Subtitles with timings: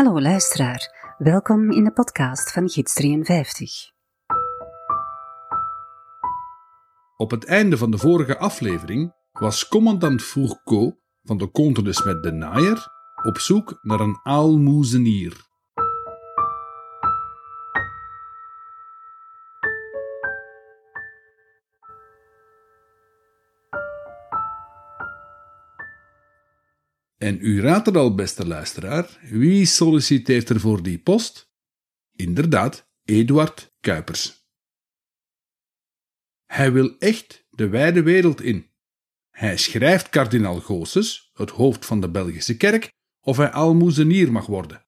[0.00, 3.72] Hallo luisteraar, welkom in de podcast van Gids 53.
[7.16, 12.22] Op het einde van de vorige aflevering was commandant Fourcault van de Comte de Smet
[12.22, 12.86] de Naaier
[13.22, 15.49] op zoek naar een aalmoezenier.
[27.30, 31.50] En u raadt het al, beste luisteraar, wie solliciteert er voor die post?
[32.16, 34.44] Inderdaad, Eduard Kuipers.
[36.46, 38.70] Hij wil echt de wijde wereld in.
[39.30, 44.86] Hij schrijft kardinaal Goossens, het hoofd van de Belgische kerk, of hij almoezenier mag worden.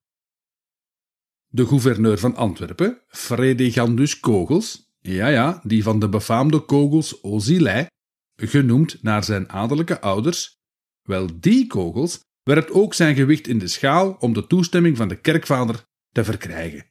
[1.47, 7.87] De gouverneur van Antwerpen, Fredegandus Kogels, ja ja, die van de befaamde kogels Ozilei,
[8.35, 10.57] genoemd naar zijn adellijke ouders,
[11.01, 15.21] wel, die kogels werpt ook zijn gewicht in de schaal om de toestemming van de
[15.21, 16.85] kerkvader te verkrijgen.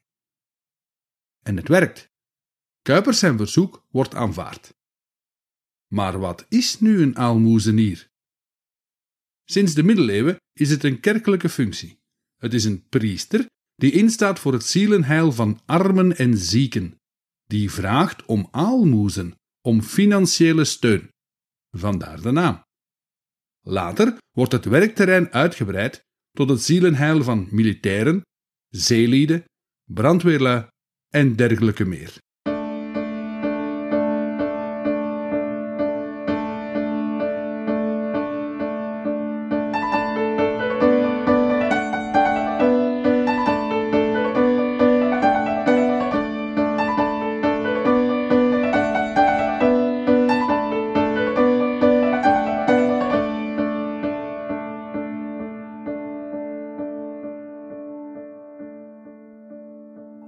[1.42, 2.10] En het werkt.
[2.82, 4.74] Kuipers zijn verzoek wordt aanvaard.
[5.88, 8.10] Maar wat is nu een aalmoezenier?
[9.44, 12.00] Sinds de middeleeuwen is het een kerkelijke functie.
[12.36, 17.00] Het is een priester die instaat voor het zielenheil van armen en zieken,
[17.44, 21.08] die vraagt om aalmoezen, om financiële steun.
[21.70, 22.62] Vandaar de naam.
[23.64, 28.22] Later wordt het werkterrein uitgebreid tot het zielenheil van militairen,
[28.68, 29.44] zeelieden,
[29.84, 30.66] brandweerlui
[31.08, 32.18] en dergelijke meer.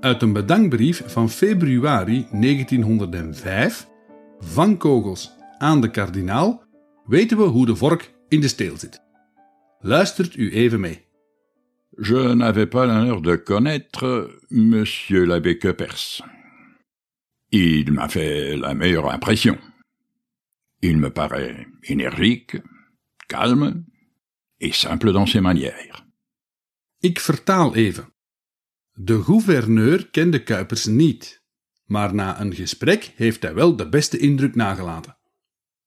[0.04, 3.86] Uit een bedankbrief van februari 1905
[4.38, 6.64] van Kogels aan de kardinaal
[7.06, 9.00] weten we hoe de vork in de steel zit.
[9.78, 11.04] Luistert u even mee.
[11.90, 16.20] Je n'avais pas l'honneur de connaître Monsieur l'abbé Keupers.
[17.48, 19.58] Il m'a fait la meilleure impression.
[20.78, 22.62] Il me paraît énergique,
[23.26, 23.84] calme
[24.56, 26.06] et simple dans ses manières.
[26.98, 28.13] Ik vertaal even.
[28.96, 31.42] De gouverneur kende Kuipers niet,
[31.84, 35.16] maar na een gesprek heeft hij wel de beste indruk nagelaten.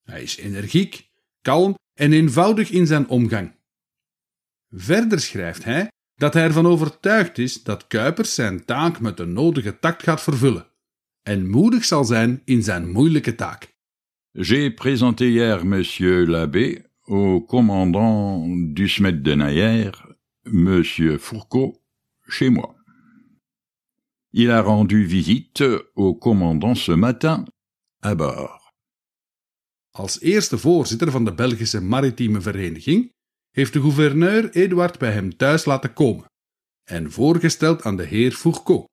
[0.04, 1.10] Hij is energiek,
[1.42, 3.56] kalm en eenvoudig in zijn omgang.
[4.70, 9.80] Verder schrijft hij dat hij ervan overtuigd is dat Kuipers zijn taak met de nodige
[9.80, 10.68] tact gaat vervullen
[11.24, 13.76] en moedig zal zijn in zijn moeilijke taak.
[14.32, 21.82] J'ai présenté hier monsieur l'abbé au commandant du Smet de Nayer, monsieur Fourcault,
[22.22, 22.77] chez moi.
[24.38, 25.64] Il a rendu visite
[25.96, 27.46] au commandant ce matin
[28.04, 28.72] à bord.
[29.92, 33.12] Als eerste voorzitter van de Belgische Maritieme Vereniging
[33.50, 36.26] heeft de gouverneur Eduard bij hem thuis laten komen
[36.84, 38.86] en voorgesteld aan de heer Fourcault,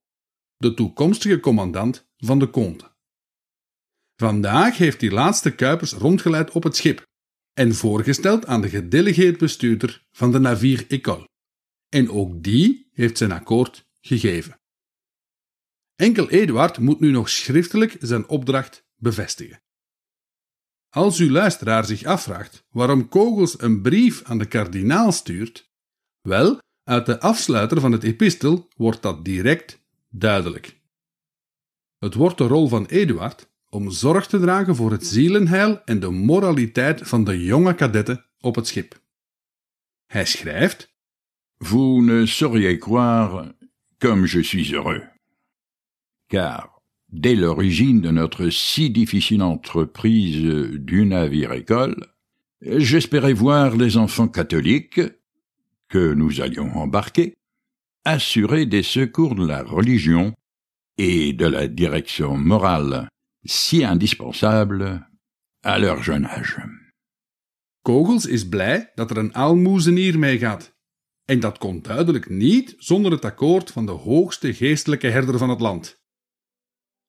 [0.56, 2.92] de toekomstige commandant van de Comte.
[4.16, 7.02] Vandaag heeft die laatste Kuipers rondgeleid op het schip
[7.52, 11.28] en voorgesteld aan de gedelegeerd bestuurder van de Navire École.
[11.88, 14.62] En ook die heeft zijn akkoord gegeven.
[15.96, 19.62] Enkel Eduard moet nu nog schriftelijk zijn opdracht bevestigen.
[20.88, 25.72] Als uw luisteraar zich afvraagt waarom Kogels een brief aan de kardinaal stuurt,
[26.20, 30.80] wel, uit de afsluiter van het epistel wordt dat direct duidelijk.
[31.98, 36.10] Het wordt de rol van Eduard om zorg te dragen voor het zielenheil en de
[36.10, 39.02] moraliteit van de jonge kadetten op het schip.
[40.06, 40.94] Hij schrijft:
[41.56, 43.56] Vous ne sauriez croire
[43.98, 45.13] comme je suis heureux
[46.34, 46.80] car
[47.12, 50.42] dès l'origine de notre si difficile entreprise
[50.90, 52.08] du navire-école,
[52.60, 55.00] j'espérais voir les enfants catholiques,
[55.88, 57.34] que nous allions embarquer,
[58.04, 60.34] assurés des secours de la religion
[60.98, 63.08] et de la direction morale
[63.44, 65.06] si indispensable
[65.62, 66.58] à leur jeune âge.
[67.84, 70.72] Kogels is blij dat er een aalmoezenier meegaat.
[71.24, 75.82] En dat komt duidelijk niet zonder het akkoord van de hoogste geestelijke herder van.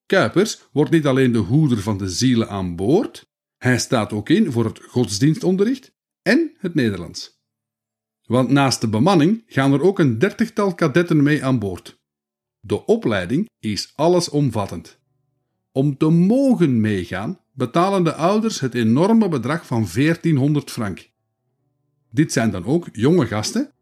[0.06, 3.26] Kuipers wordt niet alleen de hoeder van de zielen aan boord,
[3.58, 5.92] hij staat ook in voor het godsdienstonderricht
[6.22, 7.40] en het Nederlands.
[8.22, 11.98] Want naast de bemanning gaan er ook een dertigtal kadetten mee aan boord.
[12.60, 14.98] De opleiding is allesomvattend.
[15.72, 21.10] Om te mogen meegaan betalen de ouders het enorme bedrag van 1400 frank.
[22.10, 23.72] Dit zijn dan ook jonge gasten,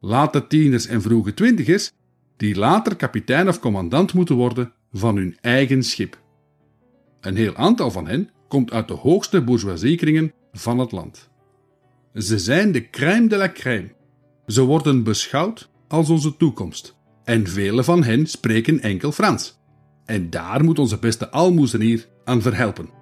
[0.00, 1.92] late tieners en vroege twintigers,
[2.36, 6.20] die later kapitein of commandant moeten worden van hun eigen schip.
[7.20, 11.28] Een heel aantal van hen komt uit de hoogste bourgeoisiekringen van het land.
[12.14, 13.92] Ze zijn de crème de la crème.
[14.46, 16.96] Ze worden beschouwd als onze toekomst.
[17.24, 19.58] En vele van hen spreken enkel Frans.
[20.04, 22.97] En daar moet onze beste almoezenier aan verhelpen.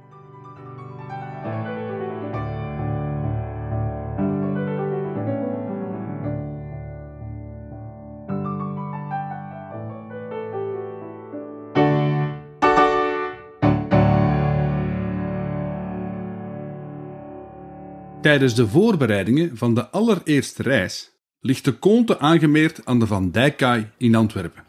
[18.26, 23.90] Tijdens de voorbereidingen van de allereerste reis ligt de Conte aangemeerd aan de Van Dijkkaai
[23.96, 24.64] in Antwerpen,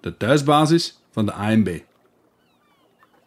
[0.00, 1.78] de thuisbasis van de ANB.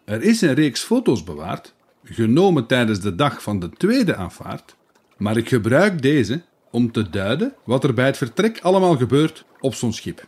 [0.04, 1.74] Er is een reeks foto's bewaard,
[2.04, 4.76] genomen tijdens de dag van de tweede aanvaart,
[5.16, 9.74] maar ik gebruik deze om te duiden wat er bij het vertrek allemaal gebeurt op
[9.74, 10.26] zo'n schip.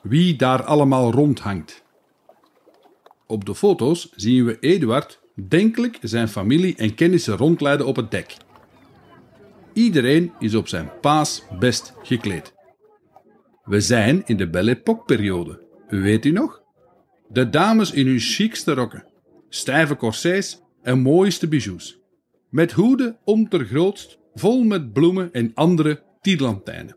[0.00, 1.82] Wie daar allemaal rondhangt.
[3.26, 8.36] Op de foto's zien we Eduard denkelijk zijn familie en kennissen rondleiden op het dek.
[9.78, 12.54] Iedereen is op zijn paas best gekleed.
[13.64, 16.62] We zijn in de Belle Époque-periode, weet u nog?
[17.28, 19.04] De dames in hun chicste rokken,
[19.48, 22.00] stijve corsets en mooiste bijoux.
[22.50, 26.96] Met hoeden om grootst, vol met bloemen en andere tierlantijnen.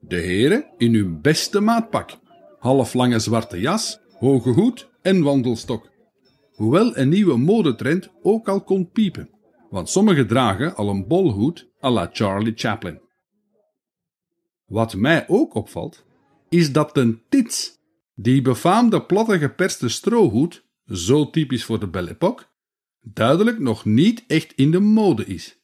[0.00, 2.10] De heren in hun beste maatpak,
[2.58, 5.90] halflange zwarte jas, hoge hoed en wandelstok.
[6.52, 9.30] Hoewel een nieuwe modetrend ook al kon piepen
[9.72, 13.00] want sommigen dragen al een bolhoed à la Charlie Chaplin.
[14.66, 16.04] Wat mij ook opvalt,
[16.48, 17.78] is dat de tits,
[18.14, 22.44] die befaamde platte geperste strohoed, zo typisch voor de Belle Époque,
[23.00, 25.56] duidelijk nog niet echt in de mode is.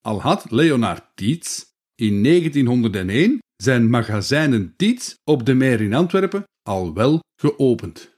[0.00, 1.64] Al had Leonard Tietz
[1.94, 8.16] in 1901 zijn magazijnen Tietz op de Meer in Antwerpen al wel geopend.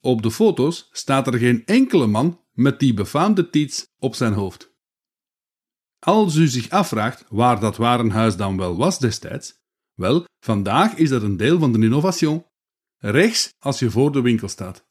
[0.00, 4.69] Op de foto's staat er geen enkele man met die befaamde tiets op zijn hoofd.
[6.00, 9.54] Als u zich afvraagt waar dat warenhuis dan wel was destijds,
[9.94, 12.46] wel, vandaag is dat een deel van de innovation.
[12.96, 14.88] Rechts als je voor de winkel staat.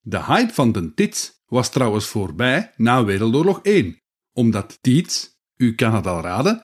[0.00, 3.98] De hype van de tits was trouwens voorbij na Wereldoorlog 1,
[4.32, 6.60] omdat Tietz, u kan het al raden,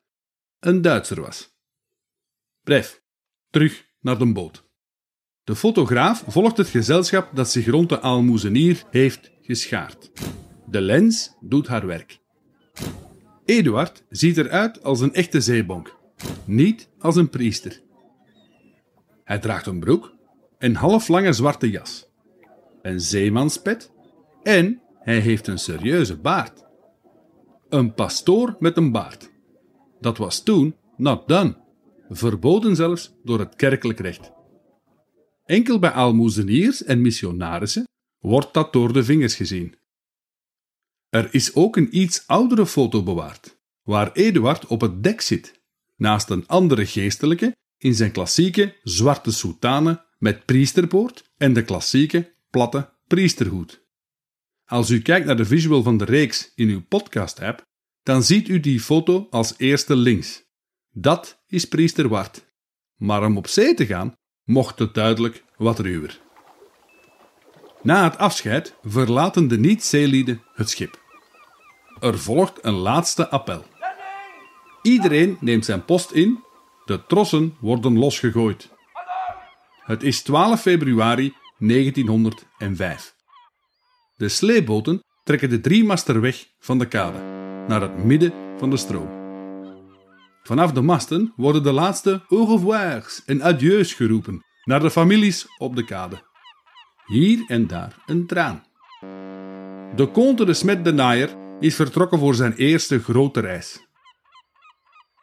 [0.59, 1.53] een Duitser was.
[2.63, 3.03] Bref,
[3.51, 4.65] terug naar de boot.
[5.43, 10.11] De fotograaf volgt het gezelschap dat zich rond de aalmoezenier heeft geschaard.
[10.67, 12.23] De lens doet haar werk.
[13.45, 15.97] Eduard ziet eruit als een echte zeebonk,
[16.45, 17.83] niet als een priester.
[19.25, 20.15] Hij draagt een broek,
[20.59, 22.09] een halflange zwarte jas,
[22.83, 23.93] een zeemanspet
[24.43, 26.65] en hij heeft een serieuze baard.
[27.69, 29.31] Een pastoor met een baard.
[30.01, 31.57] Dat was toen not done,
[32.09, 34.33] verboden zelfs door het kerkelijk recht.
[35.45, 37.89] Enkel bij aalmoezeniers en missionarissen
[38.19, 39.75] wordt dat door de vingers gezien.
[41.15, 45.63] Er is ook een iets oudere foto bewaard, waar Eduard op het dek zit,
[45.97, 52.93] naast een andere geestelijke in zijn klassieke zwarte soutane met priesterboord en de klassieke platte
[53.07, 53.85] priesterhoed.
[54.65, 57.63] Als u kijkt naar de visual van de reeks in uw podcast-app,
[58.03, 60.43] dan ziet u die foto als eerste links.
[60.91, 62.45] Dat is priester Wart.
[62.97, 66.21] Maar om op zee te gaan, mocht het duidelijk wat ruwer.
[67.83, 71.03] Na het afscheid verlaten de niet-zeelieden het schip.
[72.05, 73.65] Er volgt een laatste appel.
[74.83, 76.45] Iedereen neemt zijn post in,
[76.85, 78.71] de trossen worden losgegooid.
[79.79, 83.15] Het is 12 februari 1905.
[84.17, 87.19] De sleeboten trekken de driemaster weg van de kade,
[87.69, 89.09] naar het midden van de stroom.
[90.43, 95.77] Vanaf de masten worden de laatste au revoirs en adieus geroepen naar de families op
[95.77, 96.23] de kade.
[97.07, 98.65] Hier en daar een traan.
[99.97, 103.87] De Comte de Smet de Naaier is vertrokken voor zijn eerste grote reis.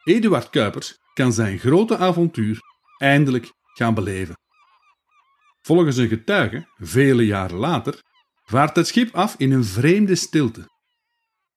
[0.03, 2.59] Eduard Kuipers kan zijn grote avontuur
[2.97, 4.35] eindelijk gaan beleven.
[5.61, 8.03] Volgens een getuige, vele jaren later,
[8.43, 10.69] vaart het schip af in een vreemde stilte.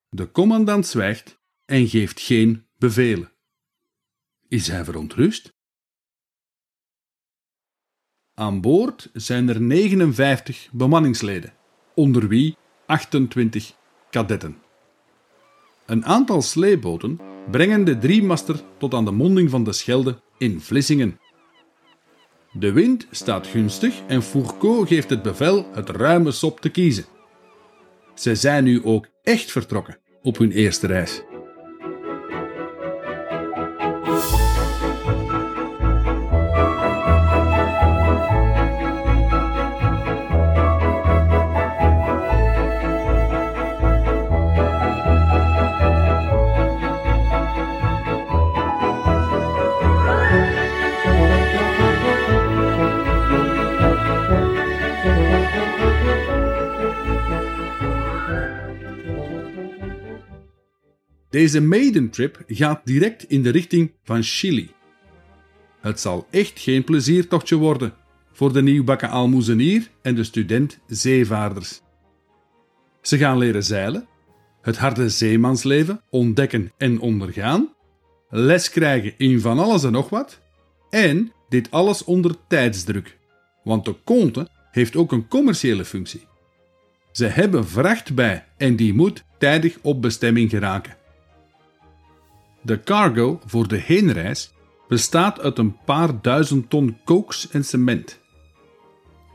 [0.09, 3.33] De commandant zwijgt en geeft geen bevelen.
[4.49, 5.53] Is hij verontrust?
[8.35, 11.55] Aan boord zijn er 59 bemanningsleden,
[11.95, 13.76] onder wie 28
[14.11, 14.63] kadetten.
[15.87, 21.19] Een aantal sleeboten brengen de driemaster tot aan de monding van de Schelde in Vlissingen.
[22.53, 27.05] De wind staat gunstig en Fourcault geeft het bevel het ruime sop te kiezen.
[28.14, 31.23] Ze zijn nu ook echt vertrokken op hun eerste reis.
[61.44, 64.70] Deze maiden trip gaat direct in de richting van Chili.
[65.80, 67.94] Het zal echt geen pleziertochtje worden
[68.32, 71.80] voor de nieuwbakken aalmoezenier en de student zeevaarders.
[73.02, 74.06] Ze gaan leren zeilen,
[74.62, 77.74] het harde zeemansleven ontdekken en ondergaan,
[78.28, 80.40] les krijgen in van alles en nog wat,
[80.90, 83.18] en dit alles onder tijdsdruk,
[83.64, 86.26] want de conte heeft ook een commerciële functie.
[87.12, 91.02] Ze hebben vracht bij en die moet tijdig op bestemming geraken.
[92.64, 94.52] De cargo voor de heenreis
[94.88, 98.21] bestaat uit een paar duizend ton kooks en cement.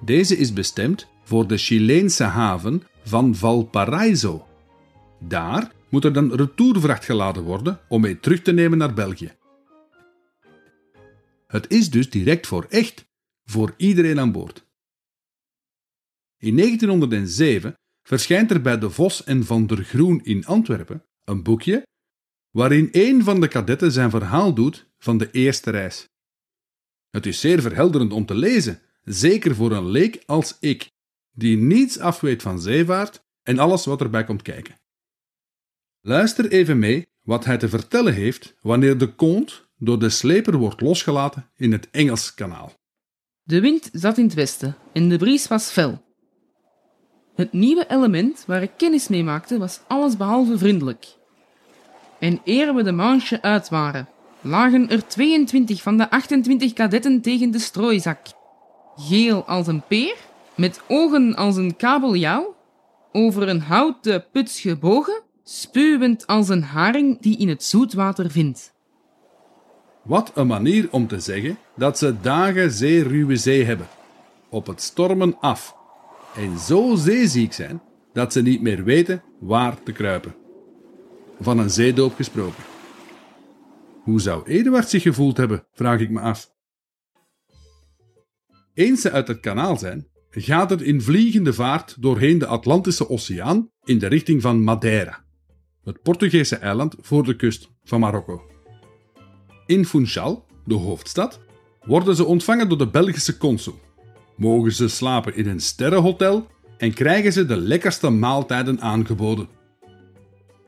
[0.06, 4.48] Deze is bestemd voor de Chileense haven van Valparaiso.
[5.20, 9.32] Daar moet er dan retourvracht geladen worden om mee terug te nemen naar België.
[11.48, 13.06] Het is dus direct voor echt,
[13.46, 14.66] voor iedereen aan boord.
[16.38, 21.88] In 1907 verschijnt er bij De Vos en Van der Groen in Antwerpen een boekje
[22.52, 26.10] waarin een van de kadetten zijn verhaal doet van de eerste reis.
[27.10, 30.92] Het is zeer verhelderend om te lezen, zeker voor een leek als ik,
[31.32, 34.80] die niets afweet van zeevaart en alles wat erbij komt kijken.
[36.02, 40.82] Luister even mee wat hij te vertellen heeft wanneer de kont door de sleper wordt
[40.82, 42.74] losgelaten in het Engels kanaal.
[43.44, 46.04] De wind zat in het westen en de bries was fel.
[47.36, 51.19] Het nieuwe element waar ik kennis mee maakte was allesbehalve vriendelijk.
[52.20, 54.08] En eer we de manche uit waren,
[54.42, 58.20] lagen er 22 van de 28 kadetten tegen de strooizak.
[58.96, 60.16] Geel als een peer,
[60.56, 62.56] met ogen als een kabeljauw,
[63.12, 68.74] over een houten puts gebogen, spuwend als een haring die in het zoetwater vindt.
[70.02, 73.88] Wat een manier om te zeggen dat ze dagen zeer ruwe zee hebben,
[74.50, 75.76] op het stormen af,
[76.36, 77.82] en zo zeeziek zijn
[78.14, 80.39] dat ze niet meer weten waar te kruipen.
[81.40, 82.64] Van een zeedoop gesproken.
[84.04, 86.52] Hoe zou Eduard zich gevoeld hebben, vraag ik me af.
[88.74, 93.72] Eens ze uit het kanaal zijn, gaat het in vliegende vaart doorheen de Atlantische Oceaan
[93.84, 95.26] in de richting van Madeira,
[95.84, 98.42] het Portugese eiland voor de kust van Marokko.
[99.66, 101.40] In Funchal, de hoofdstad,
[101.86, 103.80] worden ze ontvangen door de Belgische consul.
[104.36, 109.59] Mogen ze slapen in een sterrenhotel en krijgen ze de lekkerste maaltijden aangeboden.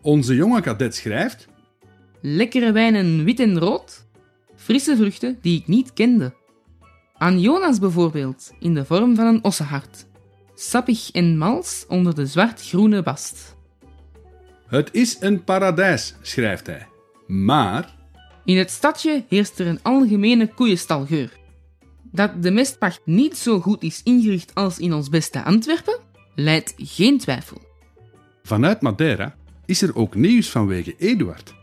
[0.02, 1.48] Onze jonge kadet schrijft
[2.22, 4.06] Lekkere wijnen wit en rood,
[4.56, 6.34] frisse vruchten die ik niet kende.
[7.18, 10.06] Aan Jonas bijvoorbeeld, in de vorm van een ossenhart.
[10.56, 13.56] Sappig en mals onder de zwart-groene bast.
[14.68, 16.88] Het is een paradijs, schrijft hij.
[17.28, 17.96] Maar
[18.46, 21.40] In het stadje heerst er een algemene koeienstalgeur.
[22.12, 26.00] Dat de mestpacht niet zo goed is ingericht als in ons beste Antwerpen,
[26.36, 27.62] leidt geen twijfel.
[28.44, 29.36] vanuit Madeira
[29.72, 31.54] is er ook nieuws vanwege Eduard.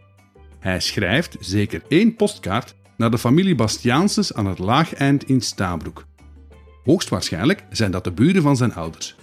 [0.59, 6.05] Hij schrijft zeker één postkaart naar de familie Bastiaanses aan het Laageind in Stabroek.
[6.85, 9.17] Hoogstwaarschijnlijk zijn dat de buren van zijn ouders.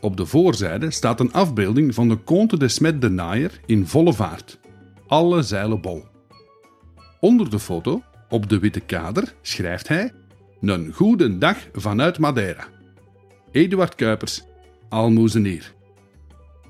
[0.00, 4.12] Op de voorzijde staat een afbeelding van de Comte de Smet de Naaier in volle
[4.12, 4.58] vaart.
[5.06, 6.04] Alle zeilen bol.
[7.20, 10.12] Onder de foto, op de witte kader, schrijft hij:
[10.60, 12.64] Een goede dag vanuit Madeira.
[13.50, 14.42] Eduard Kuipers,
[14.88, 15.78] aalmoezenier.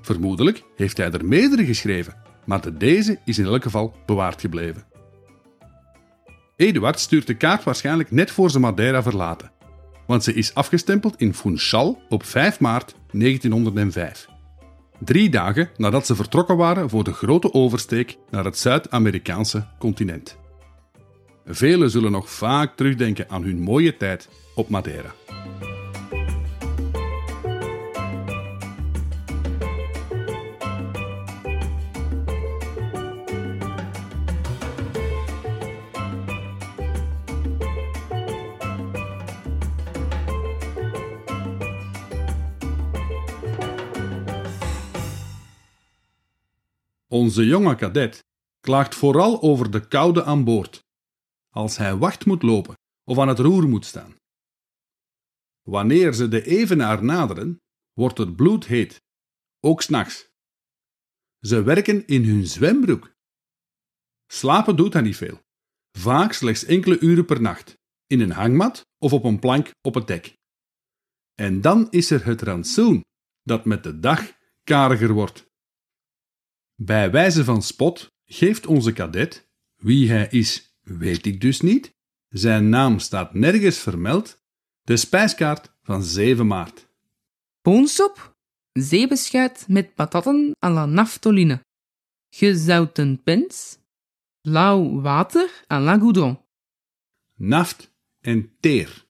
[0.01, 2.15] Vermoedelijk heeft hij er meerdere geschreven,
[2.45, 4.85] maar de deze is in elk geval bewaard gebleven.
[6.55, 9.51] Eduard stuurt de kaart waarschijnlijk net voor ze Madeira verlaten,
[10.07, 14.27] want ze is afgestempeld in Funchal op 5 maart 1905.
[14.99, 20.37] Drie dagen nadat ze vertrokken waren voor de grote oversteek naar het Zuid-Amerikaanse continent.
[21.45, 25.13] Velen zullen nog vaak terugdenken aan hun mooie tijd op Madeira.
[47.21, 48.23] Onze jonge kadet
[48.59, 50.83] klaagt vooral over de koude aan boord,
[51.49, 54.15] als hij wacht moet lopen of aan het roer moet staan.
[55.61, 57.61] Wanneer ze de evenaar naderen,
[57.93, 59.01] wordt het bloedheet,
[59.59, 60.29] ook s'nachts.
[61.39, 63.13] Ze werken in hun zwembroek.
[64.31, 65.39] Slapen doet hij niet veel,
[65.97, 70.07] vaak slechts enkele uren per nacht, in een hangmat of op een plank op het
[70.07, 70.33] dek.
[71.35, 73.01] En dan is er het rantsoen,
[73.43, 74.31] dat met de dag
[74.63, 75.49] kariger wordt.
[76.83, 81.95] Bij wijze van spot geeft onze kadet, wie hij is, weet ik dus niet,
[82.29, 84.41] zijn naam staat nergens vermeld,
[84.81, 86.87] de spijskaart van 7 maart.
[87.61, 88.35] Boonsoep,
[88.71, 91.61] zeebeschuit met patatten à la naftoline.
[92.29, 93.77] gezouten pens,
[94.41, 96.39] lauw water à la goudron.
[97.35, 99.05] naft en teer.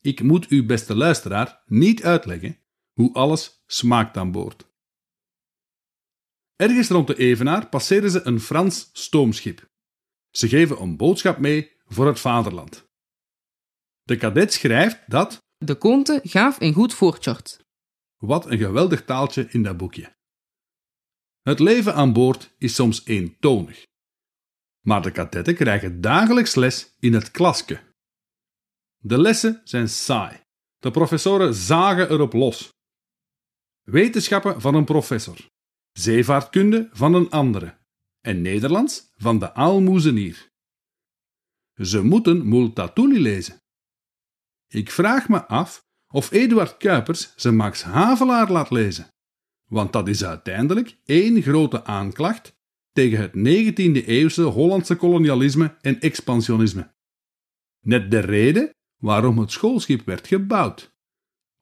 [0.00, 2.58] Ik moet u, beste luisteraar, niet uitleggen
[2.92, 4.69] hoe alles smaakt aan boord.
[6.60, 9.68] Ergens rond de Evenaar passeren ze een Frans stoomschip.
[10.30, 12.88] Ze geven een boodschap mee voor het vaderland.
[14.02, 17.64] De kadet schrijft dat, De konte gaaf en goed voortjort.
[18.16, 20.16] wat een geweldig taaltje in dat boekje.
[21.42, 23.86] Het leven aan boord is soms eentonig.
[24.80, 27.80] Maar de kadetten krijgen dagelijks les in het klaske.
[28.96, 30.40] De lessen zijn saai.
[30.78, 32.68] De professoren zagen erop los.
[33.82, 35.48] Wetenschappen van een professor,
[35.92, 37.78] zeevaartkunde van een andere
[38.20, 40.48] en Nederlands van de aalmoezenier.
[41.74, 43.62] Ze moeten Multatuli lezen.
[44.66, 49.08] Ik vraag me af of Eduard Kuipers ze Max Havelaar laat lezen,
[49.64, 52.58] want dat is uiteindelijk één grote aanklacht
[52.92, 56.94] tegen het 19e-eeuwse Hollandse kolonialisme en expansionisme.
[57.80, 60.90] Net de reden waarom het schoolschip werd gebouwd,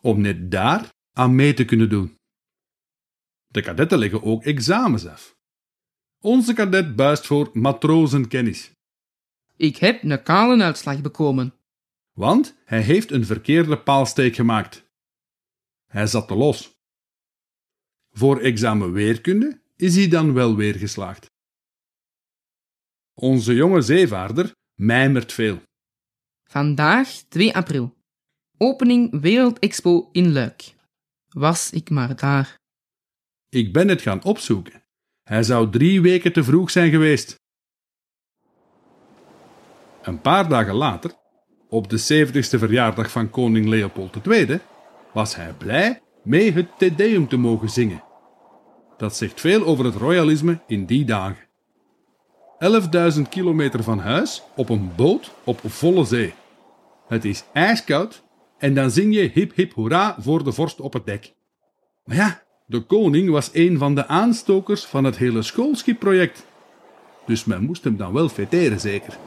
[0.03, 2.18] om net daar aan mee te kunnen doen.
[3.49, 5.37] De kadetten leggen ook examens af.
[6.21, 8.71] Onze kadet buist voor matrozenkennis,
[9.57, 11.55] Ik heb een kale uitslag bekomen.
[12.13, 14.85] want hij heeft een verkeerde paalsteek gemaakt.
[15.87, 16.77] Hij zat te los.
[18.11, 21.27] Voor examen weerkunde is hij dan wel weer geslaagd.
[23.15, 25.63] Onze jonge zeevaarder mijmert veel.
[26.45, 27.97] Vandaag 2 april.
[28.59, 30.75] Opening Wereldexpo in Luik.
[31.29, 32.57] Was ik maar daar.
[33.51, 34.83] Ik ben het gaan opzoeken.
[35.23, 37.41] Hij zou drie weken te vroeg zijn geweest.
[40.03, 41.13] Een paar dagen later,
[41.69, 44.61] op de 70ste verjaardag van koning Leopold II,
[45.13, 48.05] was hij blij mee het Te Deum te mogen zingen.
[48.97, 51.47] Dat zegt veel over het royalisme in die dagen.
[53.17, 56.35] 11.000 kilometer van huis op een boot op volle zee.
[57.09, 58.23] Het is ijskoud
[58.59, 61.35] en dan zing je hip hip hoera voor de vorst op het dek.
[62.05, 66.47] Maar ja, de koning was een van de aanstokers van het hele schoolschipproject.
[67.27, 69.19] Dus men moest hem dan wel feteren, zeker.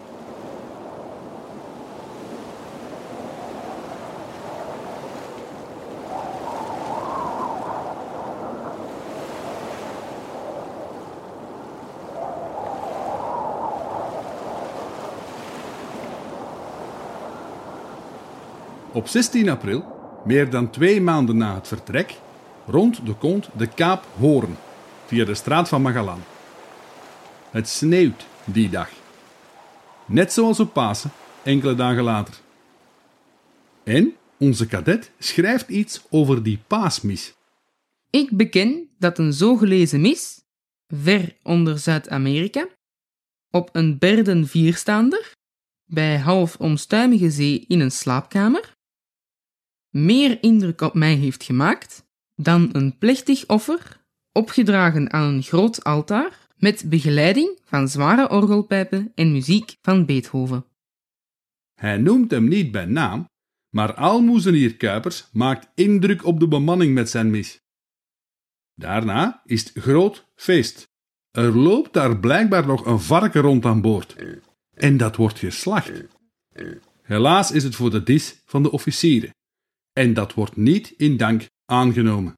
[18.91, 19.86] Op 16 april,
[20.25, 22.15] meer dan twee maanden na het vertrek,
[22.72, 24.58] rond de kont de Kaap Hoorn
[25.06, 26.24] via de straat van Magellan.
[27.52, 28.90] Het sneeuwt die dag.
[30.06, 31.12] Net zoals op Pasen,
[31.44, 32.34] enkele dagen later.
[33.84, 37.34] En onze kadet schrijft iets over die paasmis.
[38.10, 40.42] Ik beken dat een zo gelezen mis,
[40.88, 42.68] ver onder Zuid-Amerika,
[43.50, 45.32] op een berden vierstaander,
[45.86, 48.74] bij half omstuimige zee in een slaapkamer,
[49.90, 52.04] meer indruk op mij heeft gemaakt
[52.43, 53.99] dan een plechtig offer,
[54.32, 60.65] opgedragen aan een groot altaar, met begeleiding van zware orgelpijpen en muziek van Beethoven.
[61.73, 63.30] Hij noemt hem niet bij naam,
[63.69, 67.60] maar aalmoezenier Kuipers maakt indruk op de bemanning met zijn mis.
[68.75, 70.89] Daarna is het groot feest.
[71.32, 74.15] Er loopt daar blijkbaar nog een varken rond aan boord.
[74.73, 75.91] En dat wordt geslacht.
[77.01, 79.30] Helaas is het voor de dis van de officieren.
[79.93, 82.34] En dat wordt niet in dank aangenomen.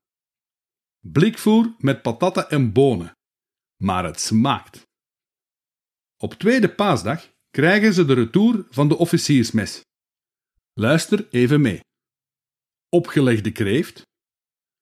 [0.99, 3.11] Blikvoer met patatten en bonen.
[3.81, 4.83] Maar het smaakt.
[6.17, 9.81] Op tweede paasdag krijgen ze de retour van de officiersmes.
[10.73, 11.79] Luister even mee.
[12.89, 14.01] Opgelegde kreeft,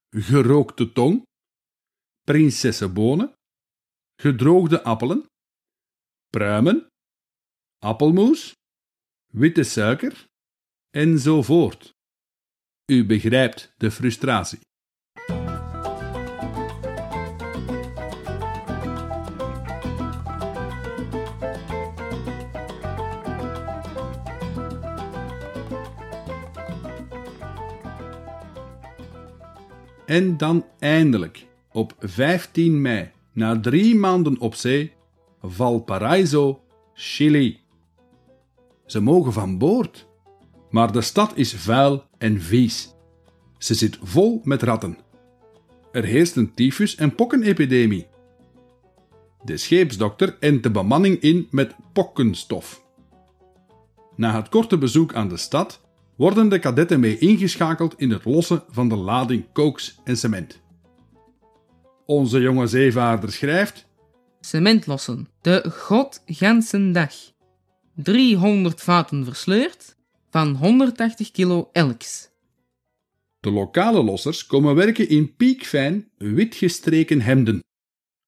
[0.10, 1.24] gerookte tong,
[2.22, 3.34] prinsessenbonen,
[4.16, 5.26] gedroogde appelen,
[6.28, 6.88] pruimen,
[7.78, 8.54] appelmoes,
[9.28, 10.26] witte suiker
[10.90, 11.90] enzovoort.
[12.86, 14.60] U begrijpt de frustratie.
[30.06, 34.94] En dan eindelijk, op 15 mei, na drie maanden op zee,
[35.41, 36.63] Valparaiso,
[36.94, 37.60] Chili.
[38.86, 40.08] Ze mogen van boord,
[40.70, 42.93] maar de stad is vuil en vies.
[43.57, 44.97] Ze zit vol met ratten.
[45.91, 48.07] Er heerst een tyfus- en pokkenepidemie.
[49.43, 52.86] De scheepsdokter ent de bemanning in met pokkenstof.
[54.15, 55.81] Na het korte bezoek aan de stad
[56.15, 60.60] worden de kadetten mee ingeschakeld in het lossen van de lading kooks en cement.
[62.05, 63.88] Onze jonge zeevaarder schrijft:
[64.39, 67.13] cement lossen, de godganse dag.
[67.95, 69.95] 300 vaten versleurd,
[70.32, 72.30] van 180 kilo elks.
[73.39, 77.63] De lokale lossers komen werken in piekfijn wit gestreken hemden,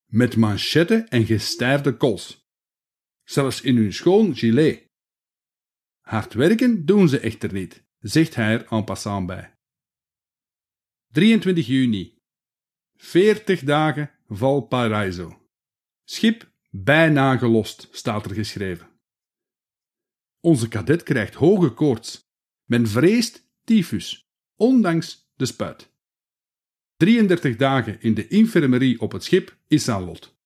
[0.05, 2.47] met manchetten en gestijfde kols.
[3.23, 4.85] Zelfs in hun schoon gilet.
[6.01, 9.53] Hard werken doen ze echter niet, zegt hij er en passant bij.
[11.11, 12.17] 23 juni.
[12.95, 15.41] 40 dagen Valparaiso.
[16.03, 18.92] Schip bijna gelost, staat er geschreven.
[20.45, 22.31] Onze kadet krijgt hoge koorts.
[22.65, 25.91] Men vreest tyfus, ondanks de spuit.
[26.97, 30.37] 33 dagen in de infirmerie op het schip is aan lot.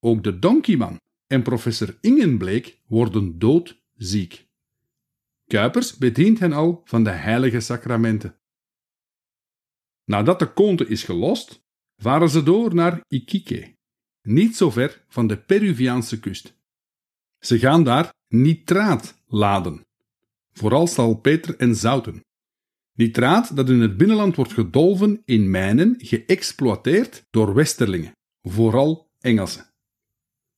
[0.00, 4.48] Ook de donkeyman en professor Ingenbleek worden doodziek.
[5.46, 8.38] Kuipers bedient hen al van de heilige sacramenten.
[10.04, 13.76] Nadat de konte is gelost, varen ze door naar Iquique,
[14.22, 16.54] niet zo ver van de Peruviaanse kust.
[17.46, 19.86] Ze gaan daar nitraat laden,
[20.52, 22.24] vooral salpeter en zouten.
[22.92, 29.70] Nitraat dat in het binnenland wordt gedolven in mijnen geëxploiteerd door westerlingen, vooral Engelsen.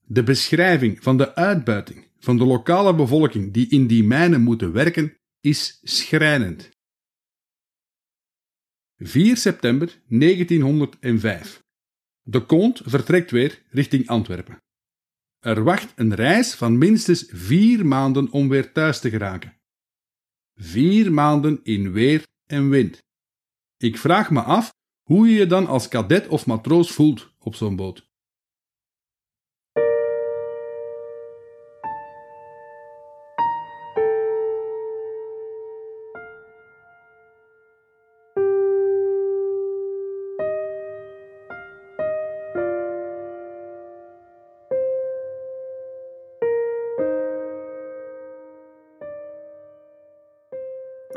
[0.04, 5.16] De beschrijving van de uitbuiting van de lokale bevolking die in die mijnen moeten werken
[5.40, 6.70] is schrijnend.
[8.96, 11.62] 4 september 1905.
[12.22, 14.58] De Kont vertrekt weer richting Antwerpen.
[15.38, 19.56] Er wacht een reis van minstens vier maanden om weer thuis te geraken.
[20.54, 23.02] Vier maanden in weer en wind.
[23.76, 24.72] Ik vraag me af
[25.02, 28.07] hoe je je dan als kadet of matroos voelt op zo'n boot.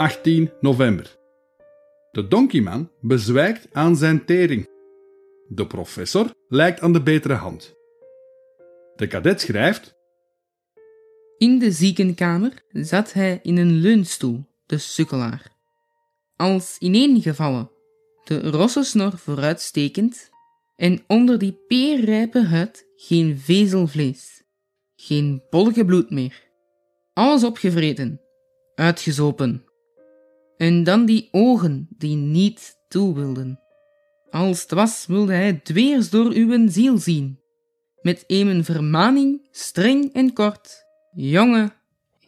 [0.02, 1.18] 18 november.
[2.12, 4.70] De donkeyman bezwijkt aan zijn tering.
[5.48, 7.74] De professor lijkt aan de betere hand.
[8.96, 9.96] De kadet schrijft:
[11.38, 15.58] In de ziekenkamer zat hij in een leunstoel, de sukkelaar.
[16.36, 17.72] Als ineengevallen,
[18.24, 20.30] de rossensnor vooruitstekend
[20.76, 24.44] en onder die peerrijpe huid geen vezelvlees,
[24.96, 26.50] geen bollige bloed meer.
[27.14, 28.22] Alles opgevreten,
[28.76, 29.70] uitgezopen.
[30.62, 33.60] En dan die ogen die niet toe wilden.
[34.30, 37.40] Als het was, wilde hij dweers door uw ziel zien.
[38.02, 40.84] Met een vermaning, streng en kort.
[41.12, 41.74] Jongen,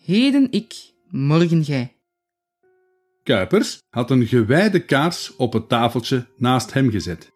[0.06, 0.74] heden ik,
[1.08, 1.96] morgen gij.
[3.24, 7.32] Kuipers had een gewijde kaars op het tafeltje naast hem gezet.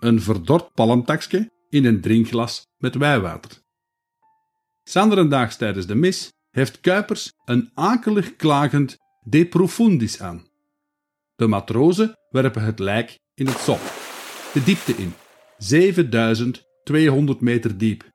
[0.00, 3.50] Een verdord palmtakje in een drinkglas met wijwater.
[4.84, 8.96] Sanderendaags tijdens de mis heeft Kuipers een akelig klagend
[9.28, 10.46] de profundis aan.
[11.36, 13.80] De matrozen werpen het lijk in het sop,
[14.52, 15.12] de diepte in,
[15.58, 18.10] 7200 meter diep.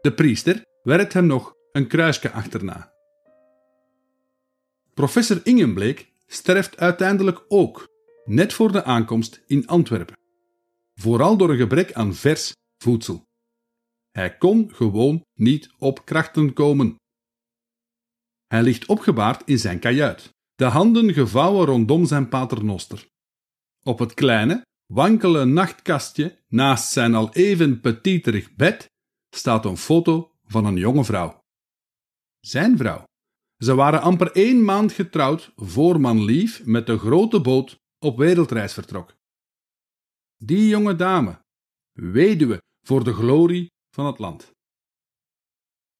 [0.00, 2.92] De priester werpt hem nog een kruisje achterna.
[4.94, 7.88] Professor Ingenbleek sterft uiteindelijk ook,
[8.24, 10.18] net voor de aankomst in Antwerpen.
[10.94, 13.26] Vooral door een gebrek aan vers voedsel.
[14.10, 16.96] Hij kon gewoon niet op krachten komen.
[18.48, 23.08] Hij ligt opgebaard in zijn kajuit, de handen gevouwen rondom zijn paternoster.
[23.82, 28.90] Op het kleine, wankele nachtkastje naast zijn al even petiterig bed
[29.30, 31.40] staat een foto van een jonge vrouw.
[32.40, 33.04] Zijn vrouw.
[33.56, 39.16] Ze waren amper één maand getrouwd voor manlief met de grote boot op wereldreis vertrok.
[40.36, 41.44] Die jonge dame,
[41.92, 44.50] weduwe voor de glorie van het land.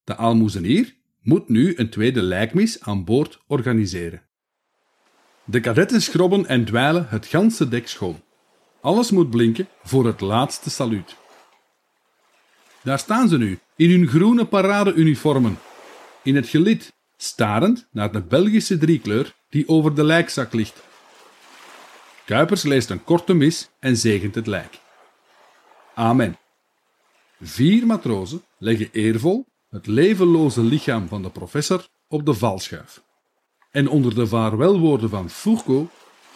[0.04, 0.97] De aalmoezenier
[1.28, 4.22] moet nu een tweede lijkmis aan boord organiseren.
[5.44, 8.22] De kadetten schrobben en dweilen het ganse dek schoon.
[8.80, 11.16] Alles moet blinken voor het laatste saluut.
[12.82, 15.58] Daar staan ze nu, in hun groene paradeuniformen,
[16.22, 20.82] in het gelid, starend naar de Belgische driekleur die over de lijkzak ligt.
[22.24, 24.78] Kuipers leest een korte mis en zegent het lijk.
[25.94, 26.38] Amen.
[27.40, 33.02] Vier matrozen leggen eervol het levenloze lichaam van de professor op de valschuif.
[33.70, 35.90] En onder de vaarwelwoorden van Foucault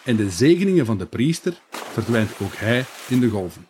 [0.04, 3.68] en de zegeningen van de priester verdwijnt ook hij in de golven.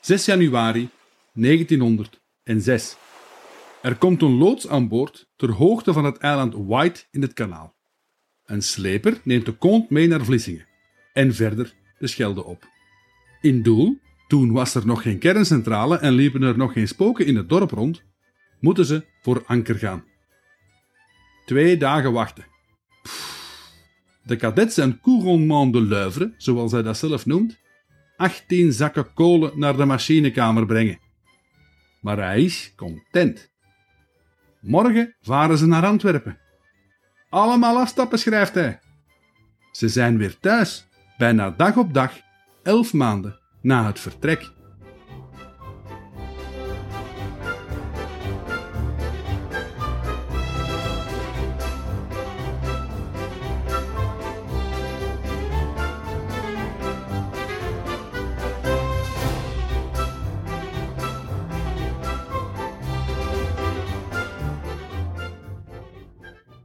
[0.00, 0.88] 6 januari
[1.32, 2.96] 1906.
[3.82, 7.74] Er komt een loods aan boord ter hoogte van het eiland White in het kanaal.
[8.44, 10.66] Een sleper neemt de kont mee naar Vlissingen
[11.12, 12.68] en verder de Schelde op.
[13.40, 14.00] In Doel
[14.32, 17.70] Toen was er nog geen kerncentrale en liepen er nog geen spoken in het dorp
[17.70, 18.02] rond,
[18.60, 20.04] moeten ze voor anker gaan.
[21.44, 22.44] Twee dagen wachten.
[24.22, 27.58] De kadets en couronnement de l'oeuvre, zoals hij dat zelf noemt,
[28.16, 30.98] 18 zakken kolen naar de machinekamer brengen.
[32.00, 33.52] Maar hij is content.
[34.60, 36.38] Morgen varen ze naar Antwerpen.
[37.28, 38.80] Allemaal afstappen, schrijft hij.
[39.72, 40.86] Ze zijn weer thuis,
[41.18, 42.20] bijna dag op dag,
[42.62, 44.50] elf maanden na het vertrek.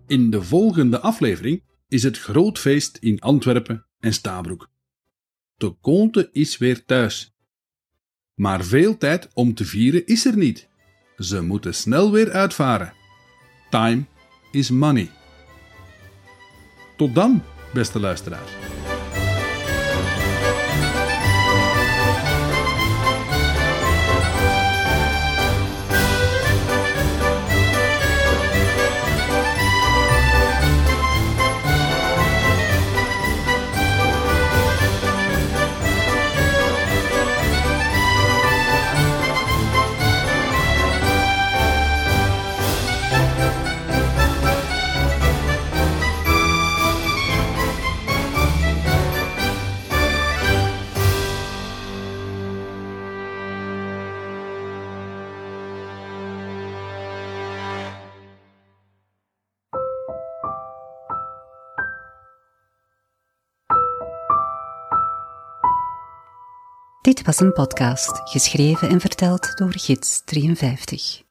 [0.08, 4.77] In de volgende aflevering is het groot feest in Antwerpen en Stabroek.
[5.58, 7.36] De Conte is weer thuis.
[8.34, 10.68] Maar veel tijd om te vieren is er niet.
[11.18, 12.94] Ze moeten snel weer uitvaren.
[13.70, 14.06] Time
[14.52, 15.12] is money.
[16.98, 17.44] Tot dan,
[17.74, 18.77] beste luisteraar.
[67.08, 71.24] Dit was een podcast, geschreven en verteld door Gids 53.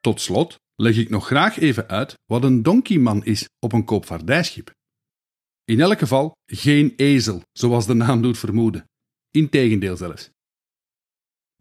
[0.00, 4.70] Tot slot leg ik nog graag even uit wat een donkeyman is op een koopvaardijschip.
[5.64, 8.84] In elk geval geen ezel, zoals de naam doet vermoeden.
[9.30, 10.30] Integendeel zelfs.